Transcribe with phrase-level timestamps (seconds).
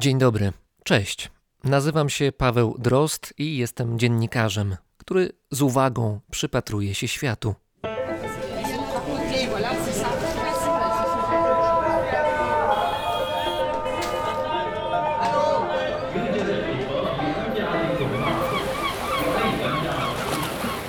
[0.00, 0.52] Dzień dobry,
[0.84, 1.30] cześć.
[1.64, 7.54] Nazywam się Paweł Drost i jestem dziennikarzem, który z uwagą przypatruje się światu.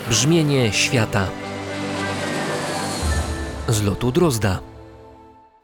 [0.09, 1.27] Brzmienie świata
[3.67, 4.59] z lotu Drozda.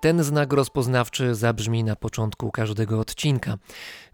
[0.05, 3.57] Ten znak rozpoznawczy zabrzmi na początku każdego odcinka.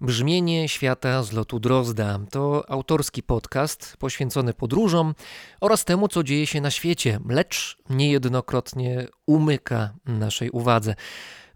[0.02, 5.16] Brzmienie świata z lotu Drozda to autorski podcast poświęcony podróżom
[5.62, 10.96] oraz temu, co dzieje się na świecie, lecz niejednokrotnie umyka naszej uwadze.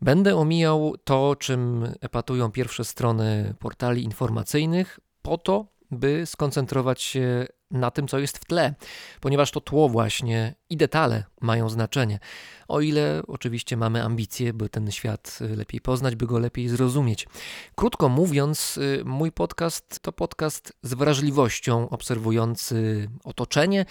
[0.01, 7.91] Będę omijał to, czym epatują pierwsze strony portali informacyjnych, po to, by skoncentrować się na
[7.91, 8.73] tym, co jest w tle,
[9.21, 12.19] ponieważ to tło właśnie i detale mają znaczenie.
[12.67, 17.27] O ile oczywiście mamy ambicje, by ten świat lepiej poznać, by go lepiej zrozumieć.
[17.75, 23.85] Krótko mówiąc, mój podcast to podcast z wrażliwością obserwujący otoczenie,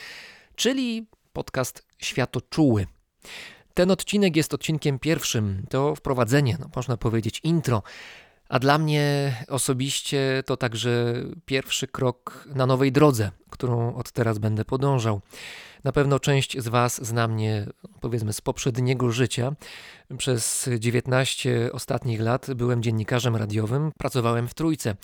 [0.57, 2.87] czyli podcast światoczuły.
[3.75, 7.83] Ten odcinek jest odcinkiem pierwszym, to wprowadzenie, no, można powiedzieć intro.
[8.55, 11.15] A dla mnie osobiście to także
[11.47, 15.21] pierwszy krok na nowej drodze, którą od teraz będę podążał.
[15.85, 17.67] Na pewno część z Was zna mnie,
[18.01, 19.53] powiedzmy, z poprzedniego życia.
[20.19, 24.97] Przez 19 ostatnich lat byłem dziennikarzem radiowym, pracowałem w Trójce.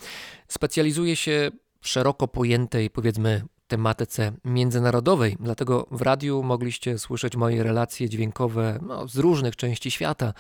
[0.49, 8.09] Specjalizuję się w szeroko pojętej, powiedzmy, tematyce międzynarodowej, dlatego w radiu mogliście słyszeć moje relacje
[8.09, 10.35] dźwiękowe no, z różnych części świata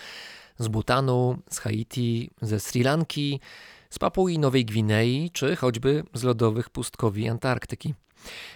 [0.60, 3.40] z Butanu, z Haiti, ze Sri Lanki,
[3.90, 7.94] z Papui Nowej Gwinei, czy choćby z lodowych pustkowi Antarktyki.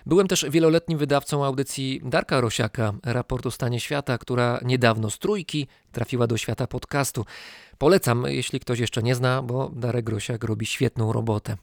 [0.06, 5.66] Byłem też wieloletnim wydawcą audycji Darka Rosiaka, Raport o stanie świata, która niedawno z trójki
[5.92, 7.24] trafiła do świata podcastu.
[7.78, 11.56] Polecam, jeśli ktoś jeszcze nie zna, bo Darek Rosiak robi świetną robotę.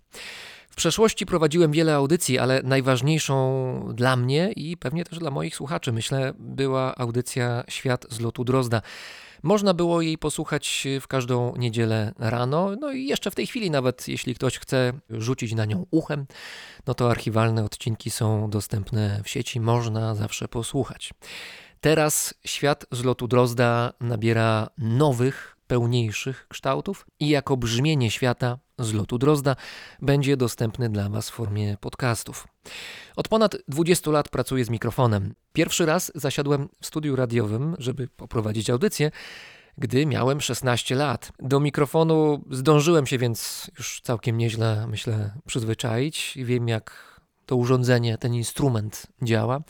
[0.69, 5.91] W przeszłości prowadziłem wiele audycji, ale najważniejszą dla mnie i pewnie też dla moich słuchaczy,
[5.91, 8.81] myślę, była audycja Świat z lotu Drozda.
[9.43, 14.07] Można było jej posłuchać w każdą niedzielę rano, no i jeszcze w tej chwili nawet
[14.07, 16.25] jeśli ktoś chce rzucić na nią uchem,
[16.87, 21.13] no to archiwalne odcinki są dostępne w sieci, można zawsze posłuchać.
[21.81, 29.17] Teraz świat z lotu Drozda nabiera nowych, pełniejszych kształtów i jako brzmienie świata z lotu
[29.17, 29.55] Drozda
[30.01, 32.47] będzie dostępny dla Was w formie podcastów.
[33.15, 35.33] Od ponad 20 lat pracuję z mikrofonem.
[35.53, 39.11] Pierwszy raz zasiadłem w studiu radiowym, żeby poprowadzić audycję,
[39.77, 41.31] gdy miałem 16 lat.
[41.39, 46.37] Do mikrofonu zdążyłem się więc już całkiem nieźle, myślę, przyzwyczaić.
[46.43, 49.61] Wiem, jak to urządzenie, ten instrument działa.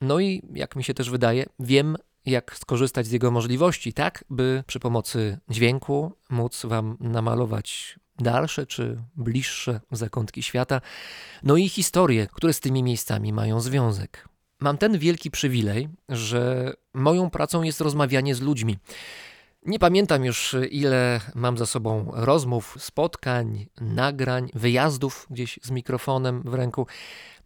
[0.00, 1.96] No i jak mi się też wydaje, wiem,
[2.26, 9.02] jak skorzystać z jego możliwości, tak by przy pomocy dźwięku móc Wam namalować dalsze czy
[9.16, 10.80] bliższe zakątki świata,
[11.42, 14.28] no i historie, które z tymi miejscami mają związek.
[14.60, 18.78] Mam ten wielki przywilej, że moją pracą jest rozmawianie z ludźmi.
[19.66, 26.54] Nie pamiętam już, ile mam za sobą rozmów, spotkań, nagrań, wyjazdów gdzieś z mikrofonem w
[26.54, 26.86] ręku.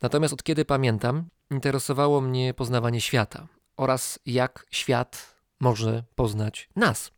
[0.03, 3.47] Natomiast od kiedy pamiętam, interesowało mnie poznawanie świata
[3.77, 7.13] oraz jak świat może poznać nas.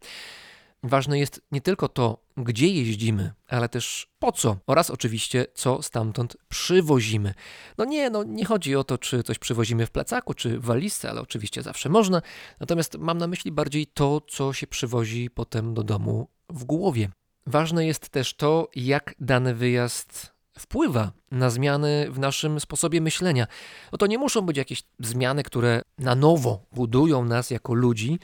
[0.86, 6.36] Ważne jest nie tylko to, gdzie jeździmy, ale też po co oraz oczywiście, co stamtąd
[6.48, 7.34] przywozimy.
[7.78, 11.10] No nie, no nie chodzi o to, czy coś przywozimy w plecaku, czy w walizce,
[11.10, 12.22] ale oczywiście zawsze można.
[12.60, 17.08] Natomiast mam na myśli bardziej to, co się przywozi potem do domu w głowie.
[17.46, 23.46] Ważne jest też to, jak dany wyjazd wpływa na zmiany w naszym sposobie myślenia.
[23.92, 28.18] No to nie muszą być jakieś zmiany, które na nowo budują nas jako ludzi,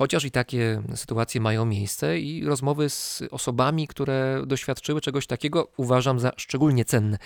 [0.00, 6.20] Chociaż i takie sytuacje mają miejsce i rozmowy z osobami, które doświadczyły czegoś takiego, uważam
[6.20, 7.18] za szczególnie cenne.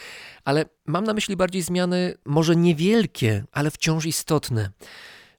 [0.44, 4.70] Ale mam na myśli bardziej zmiany, może niewielkie, ale wciąż istotne.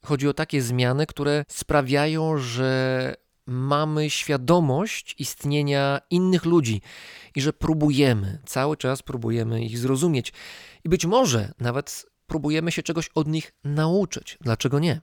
[0.05, 3.13] Chodzi o takie zmiany, które sprawiają, że
[3.45, 6.81] mamy świadomość istnienia innych ludzi
[7.35, 10.33] i że próbujemy, cały czas próbujemy ich zrozumieć.
[10.83, 14.37] I być może nawet próbujemy się czegoś od nich nauczyć.
[14.41, 15.01] Dlaczego nie?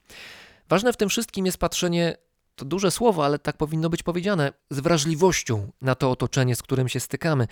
[0.73, 2.17] Ważne w tym wszystkim jest patrzenie,
[2.57, 6.89] to duże słowo, ale tak powinno być powiedziane, z wrażliwością na to otoczenie, z którym
[6.89, 7.47] się stykamy.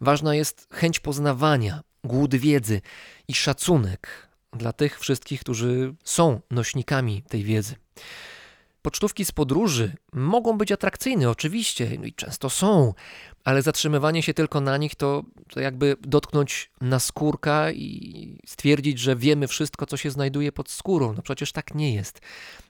[0.00, 2.80] Ważna jest chęć poznawania, głód wiedzy
[3.28, 7.74] i szacunek dla tych wszystkich, którzy są nośnikami tej wiedzy.
[8.82, 12.94] Pocztówki z podróży mogą być atrakcyjne, oczywiście, no i często są,
[13.44, 19.48] ale zatrzymywanie się tylko na nich to, to jakby dotknąć naskórka i stwierdzić, że wiemy
[19.48, 21.12] wszystko, co się znajduje pod skórą.
[21.12, 22.20] No przecież tak nie jest.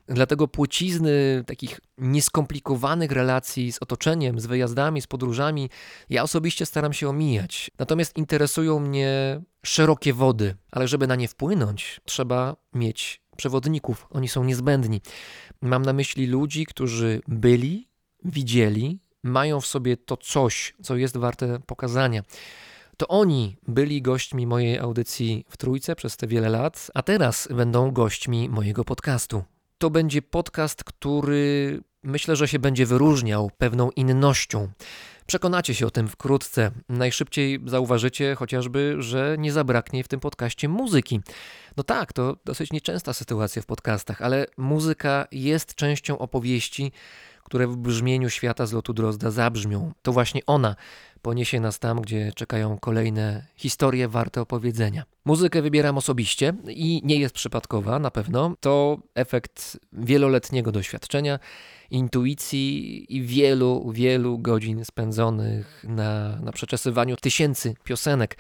[0.07, 5.71] Dlatego płcizny takich nieskomplikowanych relacji z otoczeniem, z wyjazdami, z podróżami,
[6.11, 7.71] ja osobiście staram się omijać.
[7.79, 14.07] Natomiast interesują mnie szerokie wody, ale żeby na nie wpłynąć, trzeba mieć przewodników.
[14.11, 15.01] Oni są niezbędni.
[15.61, 17.89] Mam na myśli ludzi, którzy byli,
[18.25, 22.23] widzieli, mają w sobie to coś, co jest warte pokazania.
[22.97, 27.91] To oni byli gośćmi mojej audycji w Trójce przez te wiele lat, a teraz będą
[27.91, 29.45] gośćmi mojego podcastu.
[29.83, 34.69] To będzie podcast, który myślę, że się będzie wyróżniał pewną innością.
[35.27, 36.71] Przekonacie się o tym wkrótce.
[36.89, 41.21] Najszybciej zauważycie chociażby, że nie zabraknie w tym podcaście muzyki.
[41.77, 46.93] No tak, to dosyć nieczęsta sytuacja w podcastach, ale muzyka jest częścią opowieści,
[47.45, 49.93] które w brzmieniu świata z lotu Drozda zabrzmią.
[50.03, 50.77] To właśnie ona
[51.23, 55.05] poniesie nas tam, gdzie czekają kolejne historie warte opowiedzenia.
[55.25, 58.57] Muzykę wybieram osobiście i nie jest przypadkowa na pewno.
[58.61, 61.39] To efekt wieloletniego doświadczenia,
[61.91, 68.39] intuicji i wielu, wielu godzin spędzonych na, na przeczesywaniu tysięcy piosenek.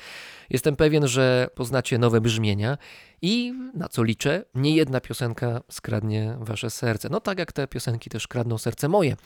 [0.50, 2.78] Jestem pewien, że poznacie nowe brzmienia
[3.22, 7.08] i na co liczę, nie jedna piosenka skradnie wasze serce.
[7.08, 9.16] No tak jak te piosenki też kradną serce moje.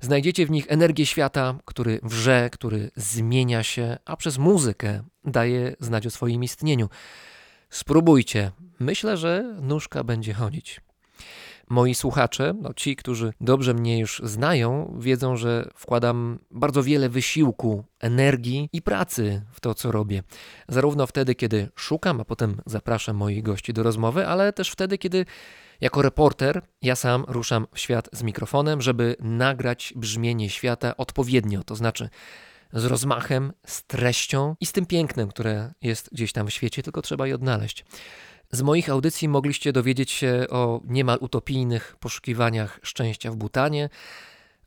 [0.00, 6.06] Znajdziecie w nich energię świata, który wrze, który zmienia się, a przez muzykę daje znać
[6.06, 6.88] o swoim istnieniu.
[7.70, 8.52] Spróbujcie.
[8.78, 10.80] Myślę, że nóżka będzie chodzić.
[11.70, 17.84] Moi słuchacze, no ci, którzy dobrze mnie już znają, wiedzą, że wkładam bardzo wiele wysiłku,
[18.00, 20.22] energii i pracy w to, co robię.
[20.68, 25.26] Zarówno wtedy, kiedy szukam, a potem zapraszam moich gości do rozmowy, ale też wtedy, kiedy
[25.80, 31.76] jako reporter ja sam ruszam w świat z mikrofonem, żeby nagrać brzmienie świata odpowiednio, to
[31.76, 32.08] znaczy
[32.72, 37.02] z rozmachem, z treścią i z tym pięknem, które jest gdzieś tam w świecie, tylko
[37.02, 37.84] trzeba je odnaleźć.
[38.52, 43.88] Z moich audycji mogliście dowiedzieć się o niemal utopijnych poszukiwaniach szczęścia w Butanie,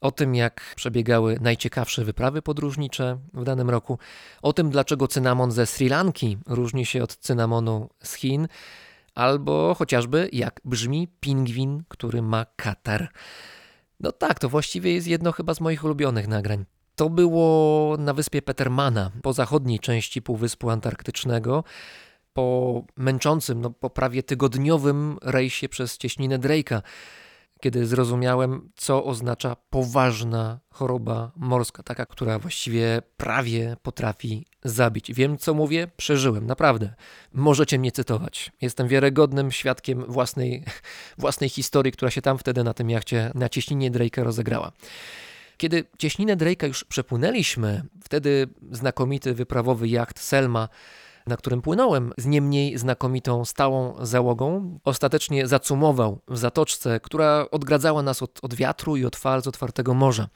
[0.01, 3.99] o tym, jak przebiegały najciekawsze wyprawy podróżnicze w danym roku,
[4.41, 8.47] o tym, dlaczego cynamon ze Sri Lanki różni się od cynamonu z Chin,
[9.15, 13.09] albo chociażby jak brzmi pingwin, który ma katar.
[13.99, 16.65] No tak, to właściwie jest jedno chyba z moich ulubionych nagrań.
[16.95, 21.63] To było na wyspie Petermana, po zachodniej części Półwyspu Antarktycznego,
[22.33, 26.81] po męczącym, no po prawie tygodniowym rejsie przez cieśninę Drake'a
[27.63, 35.13] kiedy zrozumiałem, co oznacza poważna choroba morska, taka, która właściwie prawie potrafi zabić.
[35.13, 36.93] Wiem, co mówię, przeżyłem, naprawdę.
[37.33, 38.51] Możecie mnie cytować.
[38.61, 40.63] Jestem wiarygodnym świadkiem własnej,
[41.17, 44.71] własnej historii, która się tam wtedy na tym jachcie, na cieśninie Drake'a rozegrała.
[45.57, 50.69] Kiedy cieśninę Drake'a już przepłynęliśmy, wtedy znakomity wyprawowy jacht Selma
[51.27, 58.21] na którym płynąłem z niemniej znakomitą stałą załogą, ostatecznie zacumował w zatoczce, która odgradzała nas
[58.21, 60.27] od, od wiatru i od fal z otwartego morza.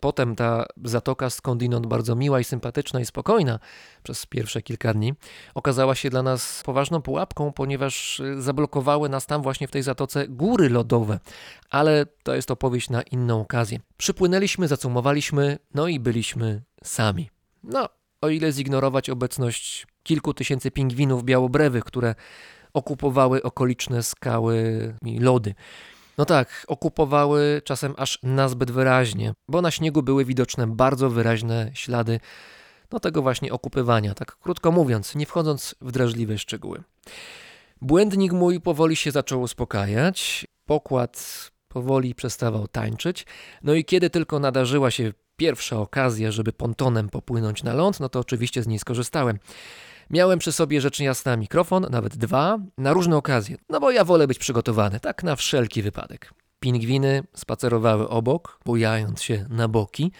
[0.00, 3.58] Potem ta zatoka skądinąd bardzo miła i sympatyczna i spokojna
[4.02, 5.14] przez pierwsze kilka dni
[5.54, 10.70] okazała się dla nas poważną pułapką, ponieważ zablokowały nas tam właśnie w tej zatoce góry
[10.70, 11.18] lodowe.
[11.70, 13.80] Ale to jest opowieść na inną okazję.
[13.96, 17.30] Przypłynęliśmy, zacumowaliśmy, no i byliśmy sami.
[17.64, 17.88] No,
[18.20, 22.14] o ile zignorować obecność kilku tysięcy pingwinów białobrewych, które
[22.74, 25.54] okupowały okoliczne skały i lody.
[26.18, 32.20] No tak, okupowały czasem aż nazbyt wyraźnie, bo na śniegu były widoczne bardzo wyraźne ślady
[32.92, 36.82] no tego właśnie okupywania, tak krótko mówiąc, nie wchodząc w drażliwe szczegóły.
[37.80, 43.26] Błędnik mój powoli się zaczął uspokajać, pokład powoli przestawał tańczyć,
[43.62, 48.20] no i kiedy tylko nadarzyła się pierwsza okazja, żeby pontonem popłynąć na ląd, no to
[48.20, 49.38] oczywiście z niej skorzystałem.
[50.10, 54.26] Miałem przy sobie rzecz jasna mikrofon, nawet dwa, na różne okazje, no bo ja wolę
[54.26, 56.34] być przygotowany, tak na wszelki wypadek.
[56.60, 60.12] Pingwiny spacerowały obok, bujając się na boki,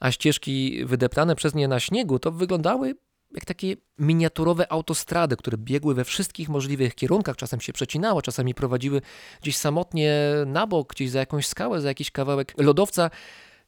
[0.00, 2.94] a ścieżki wydeptane przez nie na śniegu to wyglądały
[3.34, 9.00] jak takie miniaturowe autostrady, które biegły we wszystkich możliwych kierunkach, czasem się przecinały, czasami prowadziły
[9.42, 10.14] gdzieś samotnie
[10.46, 13.10] na bok, gdzieś za jakąś skałę, za jakiś kawałek lodowca.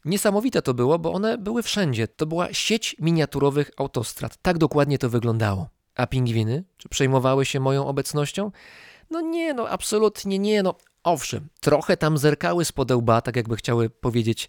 [0.04, 2.08] Niesamowite to było, bo one były wszędzie.
[2.08, 4.36] To była sieć miniaturowych autostrad.
[4.42, 5.68] Tak dokładnie to wyglądało.
[5.94, 6.64] A pingwiny?
[6.76, 8.50] Czy przejmowały się moją obecnością?
[9.10, 10.62] No nie, no absolutnie nie.
[10.62, 14.48] No owszem, trochę tam zerkały z podełba, tak jakby chciały powiedzieć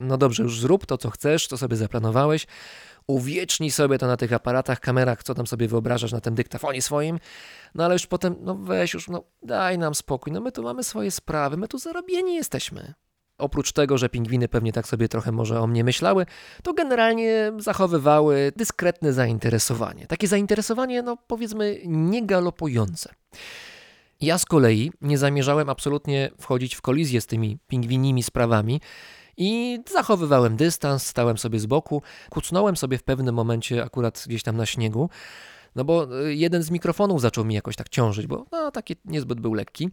[0.00, 2.46] no dobrze, już zrób to, co chcesz, co sobie zaplanowałeś,
[3.06, 7.18] uwiecznij sobie to na tych aparatach, kamerach, co tam sobie wyobrażasz na tym dyktafonie swoim,
[7.74, 10.84] no ale już potem, no weź już, no daj nam spokój, no my tu mamy
[10.84, 12.94] swoje sprawy, my tu zarobieni jesteśmy.
[13.38, 16.26] Oprócz tego, że pingwiny pewnie tak sobie trochę może o mnie myślały,
[16.62, 20.06] to generalnie zachowywały dyskretne zainteresowanie.
[20.06, 23.14] Takie zainteresowanie, no powiedzmy, niegalopujące.
[24.20, 28.80] Ja z kolei nie zamierzałem absolutnie wchodzić w kolizję z tymi pingwinimi sprawami
[29.36, 34.56] i zachowywałem dystans, stałem sobie z boku, kucnąłem sobie w pewnym momencie akurat gdzieś tam
[34.56, 35.10] na śniegu,
[35.78, 39.40] no bo y, jeden z mikrofonów zaczął mi jakoś tak ciążyć, bo no, taki niezbyt
[39.40, 39.90] był lekki.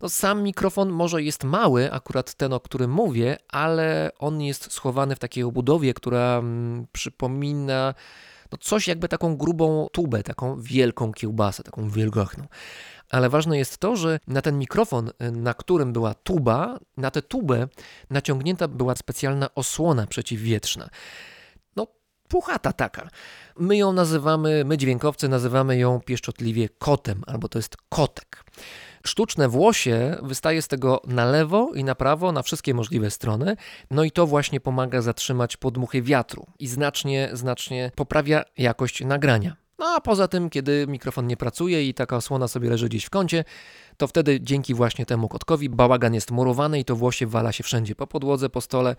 [0.00, 5.16] No, sam mikrofon może jest mały, akurat ten, o którym mówię, ale on jest schowany
[5.16, 7.94] w takiej obudowie, która mm, przypomina
[8.52, 12.44] no coś jakby taką grubą tubę, taką wielką kiełbasę, taką wielgachną.
[13.10, 17.22] Ale ważne jest to, że na ten mikrofon, y, na którym była tuba, na tę
[17.22, 17.68] tubę
[18.10, 20.88] naciągnięta była specjalna osłona przeciwwietrzna.
[22.28, 23.08] Puchata taka.
[23.58, 28.44] My ją nazywamy, my dźwiękowcy nazywamy ją pieszczotliwie kotem, albo to jest kotek.
[29.06, 33.56] Sztuczne włosie wystaje z tego na lewo i na prawo, na wszystkie możliwe strony.
[33.90, 39.56] No i to właśnie pomaga zatrzymać podmuchy wiatru i znacznie, znacznie poprawia jakość nagrania.
[39.78, 43.10] No a poza tym, kiedy mikrofon nie pracuje i taka osłona sobie leży gdzieś w
[43.10, 43.44] kącie,
[43.96, 47.94] to wtedy dzięki właśnie temu kotkowi bałagan jest murowany i to włosie wala się wszędzie,
[47.94, 48.96] po podłodze, po stole,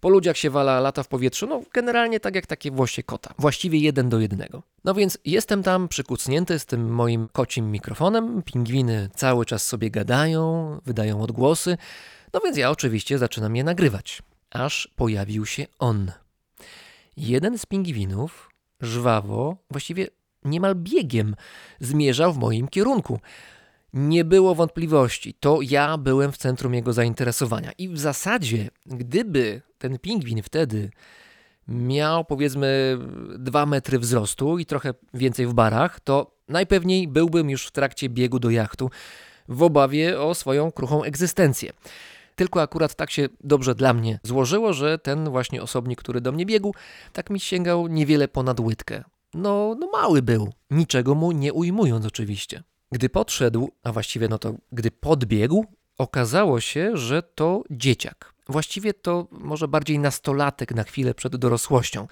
[0.00, 3.78] po ludziach się wala, lata w powietrzu, no generalnie tak jak takie włosie kota, właściwie
[3.78, 4.62] jeden do jednego.
[4.84, 10.78] No więc jestem tam przykucnięty z tym moim kocim mikrofonem, pingwiny cały czas sobie gadają,
[10.84, 11.76] wydają odgłosy,
[12.32, 16.12] no więc ja oczywiście zaczynam je nagrywać, aż pojawił się on.
[17.16, 18.50] Jeden z pingwinów
[18.80, 20.06] żwawo, właściwie
[20.44, 21.36] niemal biegiem
[21.80, 23.20] zmierzał w moim kierunku.
[23.92, 27.72] Nie było wątpliwości, to ja byłem w centrum jego zainteresowania.
[27.78, 30.90] I w zasadzie, gdyby ten pingwin wtedy
[31.68, 32.98] miał powiedzmy
[33.38, 38.38] dwa metry wzrostu i trochę więcej w barach, to najpewniej byłbym już w trakcie biegu
[38.38, 38.90] do jachtu
[39.48, 41.72] w obawie o swoją kruchą egzystencję.
[42.36, 46.46] Tylko akurat tak się dobrze dla mnie złożyło, że ten właśnie osobnik, który do mnie
[46.46, 46.74] biegł,
[47.12, 49.04] tak mi sięgał niewiele ponad łydkę.
[49.34, 52.62] No, no mały był, niczego mu nie ujmując oczywiście.
[52.92, 55.64] Gdy podszedł, a właściwie no to gdy podbiegł,
[55.98, 58.34] okazało się, że to dzieciak.
[58.48, 62.06] Właściwie to może bardziej nastolatek na chwilę przed dorosłością.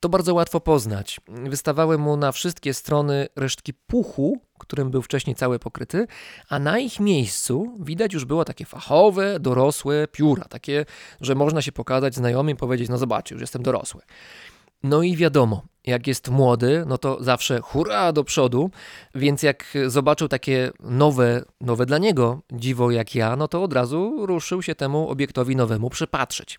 [0.00, 1.20] To bardzo łatwo poznać.
[1.28, 6.06] Wystawały mu na wszystkie strony resztki puchu, którym był wcześniej cały pokryty,
[6.48, 10.86] a na ich miejscu widać już było takie fachowe, dorosłe pióra, takie,
[11.20, 14.02] że można się pokazać znajomym i powiedzieć, no zobaczcie, już jestem dorosły.
[14.84, 18.70] No i wiadomo, jak jest młody, no to zawsze hurra do przodu,
[19.14, 24.26] więc jak zobaczył takie nowe, nowe dla niego dziwo jak ja, no to od razu
[24.26, 26.58] ruszył się temu obiektowi nowemu przypatrzeć.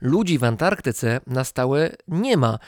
[0.00, 2.58] Ludzi w Antarktyce na stałe nie ma,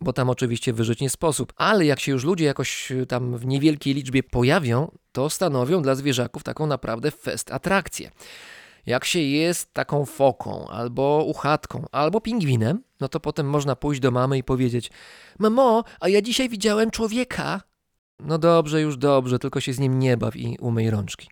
[0.00, 3.94] bo tam oczywiście wyżyć nie sposób, ale jak się już ludzie jakoś tam w niewielkiej
[3.94, 8.10] liczbie pojawią, to stanowią dla zwierzaków taką naprawdę fest atrakcję.
[8.86, 14.10] Jak się jest taką foką, albo uchatką, albo pingwinem, no to potem można pójść do
[14.10, 14.90] mamy i powiedzieć:
[15.38, 17.60] Mamo, a ja dzisiaj widziałem człowieka.
[18.20, 21.28] No dobrze, już dobrze, tylko się z nim nie baw i umyj rączki.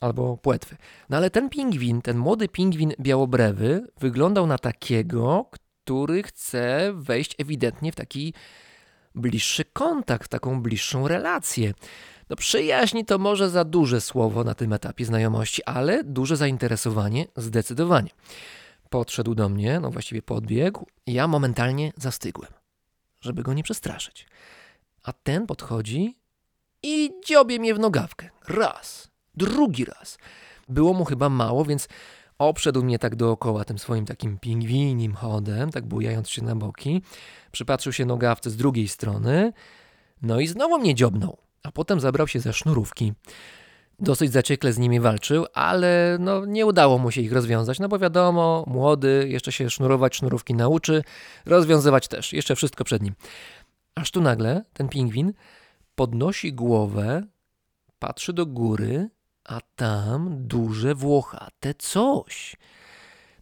[0.00, 0.76] Albo płetwy.
[1.10, 7.92] No ale ten pingwin, ten młody pingwin białobrewy, wyglądał na takiego, który chce wejść ewidentnie
[7.92, 8.34] w taki
[9.14, 11.74] bliższy kontakt, w taką bliższą relację.
[12.30, 18.10] No przyjaźni to może za duże słowo na tym etapie znajomości, ale duże zainteresowanie zdecydowanie.
[18.90, 22.50] Podszedł do mnie, no właściwie podbiegł, ja momentalnie zastygłem,
[23.20, 24.26] żeby go nie przestraszyć.
[25.02, 26.18] A ten podchodzi
[26.82, 28.30] i dziobie mnie w nogawkę.
[28.48, 30.18] Raz, drugi raz.
[30.68, 31.88] Było mu chyba mało, więc
[32.38, 37.02] obszedł mnie tak dookoła tym swoim takim pingwinim chodem, tak bujając się na boki.
[37.52, 39.52] Przypatrzył się nogawce z drugiej strony,
[40.22, 43.12] no i znowu mnie dziobnął a potem zabrał się za sznurówki.
[43.98, 47.98] Dosyć zaciekle z nimi walczył, ale no, nie udało mu się ich rozwiązać, no bo
[47.98, 51.04] wiadomo, młody, jeszcze się sznurować sznurówki nauczy,
[51.46, 53.14] rozwiązywać też, jeszcze wszystko przed nim.
[53.94, 55.32] Aż tu nagle ten pingwin
[55.94, 57.22] podnosi głowę,
[57.98, 59.08] patrzy do góry,
[59.44, 62.56] a tam duże włochate coś.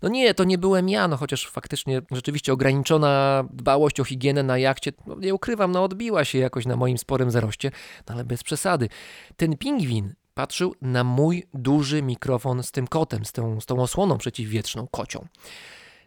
[0.02, 4.58] No nie, to nie byłem ja, no chociaż faktycznie rzeczywiście ograniczona dbałość o higienę na
[4.58, 7.70] jachcie, no nie ukrywam, no odbiła się jakoś na moim sporym zaroście,
[8.08, 8.88] no ale bez przesady.
[9.36, 14.18] Ten pingwin patrzył na mój duży mikrofon z tym kotem, z tą, z tą osłoną
[14.18, 15.26] przeciwwietrzną, kocią.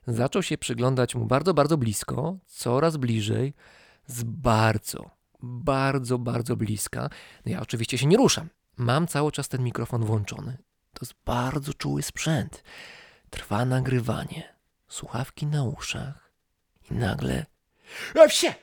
[0.08, 3.54] Zaczął się przyglądać mu bardzo, bardzo blisko, coraz bliżej,
[4.08, 5.10] z bardzo,
[5.44, 7.10] bardzo, bardzo bliska.
[7.46, 8.50] No ja oczywiście się nie ruszam.
[8.78, 10.58] Mam cały czas ten mikrofon włączony.
[10.94, 12.64] To jest bardzo czuły sprzęt.
[13.36, 14.56] Trwa nagrywanie.
[14.88, 16.32] słuchawki na uszach
[16.92, 17.46] i nagle...
[18.30, 18.54] Wsie!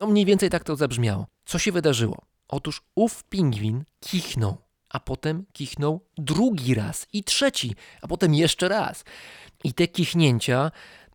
[0.00, 1.26] No mniej więcej tak to zabrzmiało.
[1.44, 2.26] Co się wydarzyło?
[2.48, 4.56] Otóż ów pingwin kichnął,
[4.88, 9.04] a potem kichnął drugi raz i trzeci, a potem jeszcze raz.
[9.64, 10.70] I te kichnięcia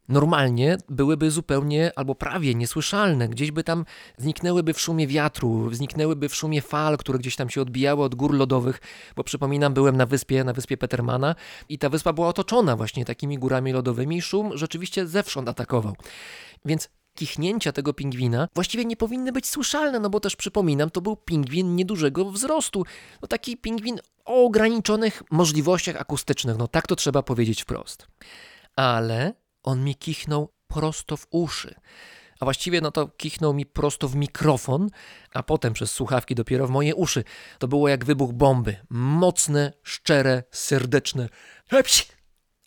[0.10, 3.30] normalnie byłyby zupełnie albo prawie niesłyszalne.
[3.30, 3.86] Gdzieś by tam
[4.18, 8.34] zniknęłyby w szumie wiatru, zniknęłyby w szumie fal, które gdzieś tam się odbijały od gór
[8.34, 8.82] lodowych,
[9.16, 11.36] bo przypominam, byłem na wyspie, na wyspie Petermana
[11.70, 15.96] i ta wyspa była otoczona właśnie takimi górami lodowymi i szum rzeczywiście zewsząd atakował.
[16.66, 21.16] Więc kichnięcia tego pingwina właściwie nie powinny być słyszalne, no bo też przypominam, to był
[21.16, 22.84] pingwin niedużego wzrostu.
[23.22, 28.08] No taki pingwin o ograniczonych możliwościach akustycznych, no tak to trzeba powiedzieć wprost.
[28.76, 29.34] Ale
[29.68, 31.76] on mi kichnął prosto w uszy.
[32.40, 34.90] A właściwie no to kichnął mi prosto w mikrofon,
[35.34, 37.24] a potem przez słuchawki dopiero w moje uszy.
[37.60, 38.78] To było jak wybuch bomby.
[38.90, 41.30] Mocne, szczere, serdeczne.
[41.70, 42.17] Hepsi!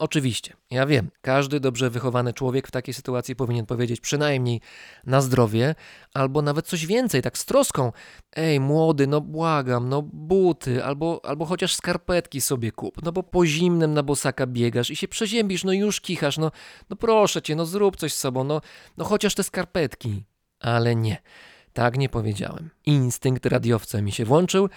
[0.01, 4.61] Oczywiście, ja wiem, każdy dobrze wychowany człowiek w takiej sytuacji powinien powiedzieć przynajmniej
[5.07, 5.75] na zdrowie,
[6.15, 7.93] albo nawet coś więcej, tak z troską.
[8.37, 13.47] Ej, młody, no błagam, no buty, albo, albo chociaż skarpetki sobie kup, no bo po
[13.47, 16.51] zimnym na bosaka biegasz i się przeziębisz, no już kichasz, no,
[16.91, 18.61] no proszę cię, no zrób coś z sobą, no,
[18.97, 20.25] no chociaż te skarpetki.
[20.61, 21.23] Ale nie,
[21.73, 22.71] tak nie powiedziałem.
[22.87, 24.69] Instynkt radiowca mi się włączył,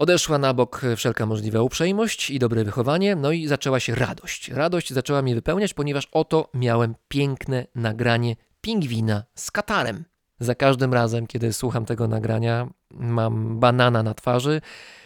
[0.00, 4.48] Odeszła na bok wszelka możliwa uprzejmość i dobre wychowanie, no i zaczęła się radość.
[4.48, 10.04] Radość zaczęła mnie wypełniać, ponieważ oto miałem piękne nagranie pingwina z katarem.
[10.38, 14.60] Za każdym razem, kiedy słucham tego nagrania, mam banana na twarzy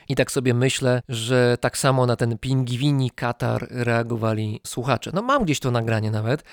[0.09, 5.11] i tak sobie myślę, że tak samo na ten pingwini katar reagowali słuchacze.
[5.15, 6.45] No mam gdzieś to nagranie nawet.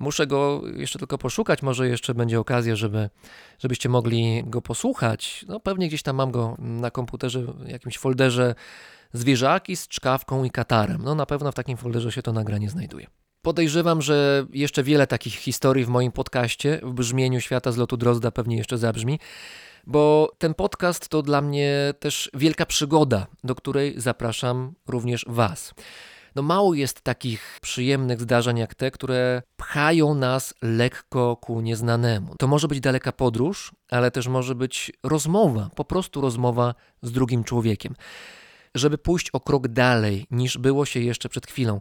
[0.00, 3.10] Muszę go jeszcze tylko poszukać, może jeszcze będzie okazja, żeby,
[3.58, 5.44] żebyście mogli go posłuchać.
[5.48, 8.54] No pewnie gdzieś tam mam go na komputerze, w jakimś folderze
[9.12, 11.02] zwierzaki z czkawką i katarem.
[11.04, 13.06] No na pewno w takim folderze się to nagranie znajduje.
[13.42, 18.30] Podejrzewam, że jeszcze wiele takich historii w moim podcaście w brzmieniu świata z lotu Drozda
[18.30, 19.18] pewnie jeszcze zabrzmi,
[19.86, 25.74] bo ten podcast to dla mnie też wielka przygoda, do której zapraszam również Was
[26.34, 32.34] no mało jest takich przyjemnych zdarzeń jak te, które pchają nas lekko ku nieznanemu.
[32.38, 37.44] To może być daleka podróż, ale też może być rozmowa, po prostu rozmowa z drugim
[37.44, 37.94] człowiekiem.
[38.74, 41.80] Żeby pójść o krok dalej niż było się jeszcze przed chwilą.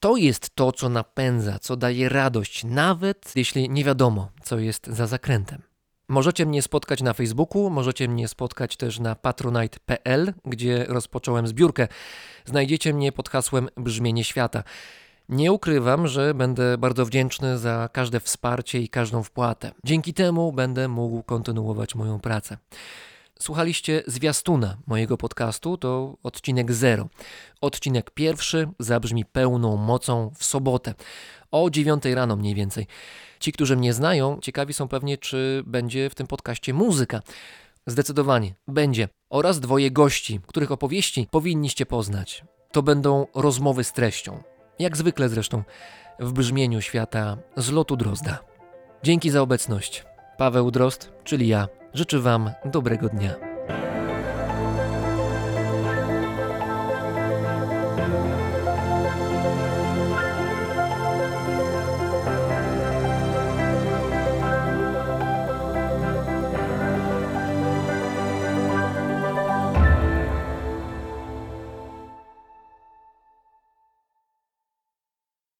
[0.00, 5.06] To jest to, co napędza, co daje radość, nawet jeśli nie wiadomo, co jest za
[5.06, 5.67] zakrętem.
[6.08, 11.88] Możecie mnie spotkać na Facebooku, możecie mnie spotkać też na patronite.pl, gdzie rozpocząłem zbiórkę.
[12.44, 14.62] Znajdziecie mnie pod hasłem Brzmienie Świata.
[15.28, 19.70] Nie ukrywam, że będę bardzo wdzięczny za każde wsparcie i każdą wpłatę.
[19.84, 22.58] Dzięki temu będę mógł kontynuować moją pracę.
[23.42, 27.08] Słuchaliście zwiastuna mojego podcastu, to odcinek 0.
[27.60, 30.94] Odcinek pierwszy zabrzmi pełną mocą w sobotę
[31.50, 32.86] o 9 rano mniej więcej.
[33.40, 37.20] Ci, którzy mnie znają, ciekawi są pewnie, czy będzie w tym podcaście muzyka.
[37.86, 39.08] Zdecydowanie będzie.
[39.30, 42.44] Oraz dwoje gości, których opowieści powinniście poznać.
[42.72, 44.42] To będą rozmowy z treścią.
[44.78, 45.62] Jak zwykle zresztą
[46.20, 48.38] w brzmieniu świata z lotu Drozda.
[49.02, 50.04] Dzięki za obecność.
[50.38, 53.34] Paweł Drozd, czyli ja, Życzę Wam dobrego dnia.